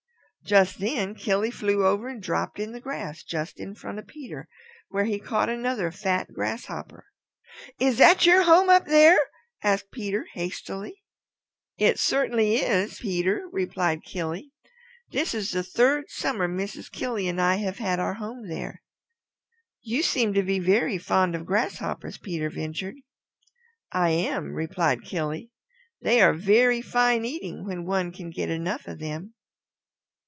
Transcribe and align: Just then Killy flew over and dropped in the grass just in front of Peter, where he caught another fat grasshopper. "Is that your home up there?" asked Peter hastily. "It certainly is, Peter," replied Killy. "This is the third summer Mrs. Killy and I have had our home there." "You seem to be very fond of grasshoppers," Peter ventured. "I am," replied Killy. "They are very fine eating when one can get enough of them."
Just 0.43 0.79
then 0.79 1.13
Killy 1.15 1.49
flew 1.51 1.85
over 1.85 2.09
and 2.09 2.21
dropped 2.21 2.59
in 2.59 2.71
the 2.73 2.81
grass 2.81 3.23
just 3.23 3.57
in 3.59 3.73
front 3.75 3.99
of 3.99 4.07
Peter, 4.07 4.49
where 4.89 5.05
he 5.05 5.17
caught 5.19 5.47
another 5.49 5.91
fat 5.91 6.33
grasshopper. 6.33 7.05
"Is 7.79 7.99
that 7.99 8.25
your 8.25 8.41
home 8.43 8.67
up 8.67 8.85
there?" 8.87 9.17
asked 9.63 9.91
Peter 9.91 10.25
hastily. 10.33 11.03
"It 11.77 11.99
certainly 11.99 12.55
is, 12.55 12.99
Peter," 12.99 13.47
replied 13.53 14.01
Killy. 14.03 14.51
"This 15.11 15.33
is 15.35 15.51
the 15.51 15.61
third 15.63 16.09
summer 16.09 16.47
Mrs. 16.49 16.91
Killy 16.91 17.27
and 17.29 17.39
I 17.39 17.55
have 17.57 17.77
had 17.77 17.99
our 18.01 18.15
home 18.15 18.49
there." 18.49 18.81
"You 19.83 20.01
seem 20.03 20.33
to 20.33 20.43
be 20.43 20.57
very 20.59 20.97
fond 20.97 21.33
of 21.35 21.45
grasshoppers," 21.45 22.17
Peter 22.17 22.49
ventured. 22.49 22.95
"I 23.93 24.09
am," 24.09 24.53
replied 24.53 25.03
Killy. 25.03 25.51
"They 26.01 26.19
are 26.19 26.33
very 26.33 26.81
fine 26.81 27.23
eating 27.25 27.63
when 27.63 27.85
one 27.85 28.11
can 28.11 28.31
get 28.31 28.49
enough 28.49 28.85
of 28.87 28.97
them." 28.99 29.35